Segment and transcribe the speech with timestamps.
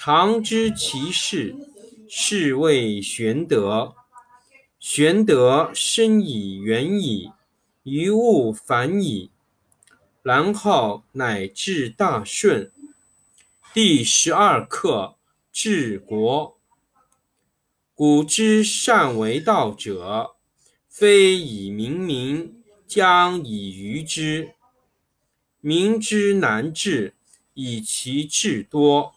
[0.00, 1.56] 常知其事，
[2.08, 3.96] 是谓玄德。
[4.78, 7.32] 玄德深以远矣，
[7.82, 9.32] 于物反矣，
[10.22, 12.70] 然后乃至大顺。
[13.74, 15.16] 第十二课
[15.52, 16.56] 治国。
[17.92, 20.36] 古之善为道者，
[20.88, 24.54] 非以明民，将以愚之。
[25.60, 27.14] 民之难治，
[27.54, 29.16] 以其智多。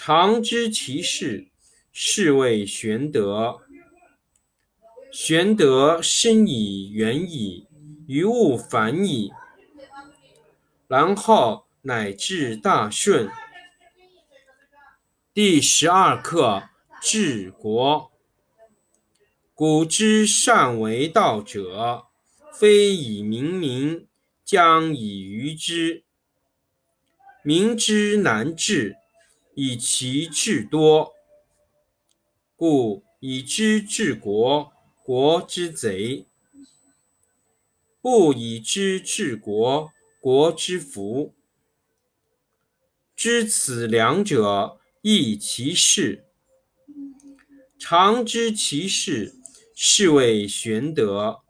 [0.00, 1.48] 常知其事，
[1.92, 3.58] 是谓玄德。
[5.10, 7.66] 玄德深以远矣，
[8.06, 9.32] 于物反矣，
[10.86, 13.28] 然后乃至大顺。
[15.34, 16.68] 第十二课
[17.02, 18.12] 治国。
[19.52, 22.04] 古之善为道者，
[22.54, 24.06] 非以明民，
[24.44, 26.04] 将以愚之。
[27.42, 28.97] 民之难治。
[29.60, 31.14] 以其智多，
[32.54, 36.26] 故以知治国，国之贼；
[38.00, 41.34] 不以知治国，国之福。
[43.16, 46.24] 知此两者，亦其事。
[47.80, 49.34] 常知其事，
[49.74, 51.40] 是谓玄德。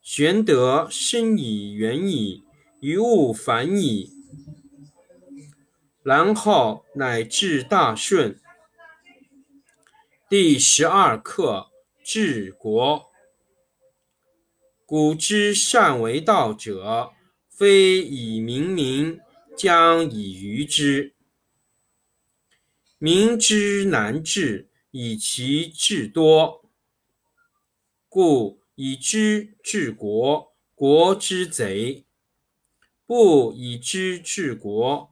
[0.00, 2.44] 玄德深以远矣，
[2.78, 4.21] 于物反矣。
[6.02, 8.40] 然后乃至大顺。
[10.28, 11.70] 第十二课
[12.02, 13.10] 治国。
[14.84, 17.12] 古之善为道者，
[17.48, 19.20] 非以明民，
[19.56, 21.14] 将以愚之。
[22.98, 26.68] 民之难治，以其智多。
[28.08, 32.04] 故以知治国，国之贼；
[33.06, 35.11] 不以知治国，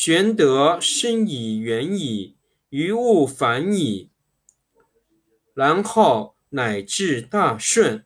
[0.00, 2.36] 玄德生以远矣，
[2.68, 4.10] 于物反矣，
[5.54, 8.04] 然后乃至大顺。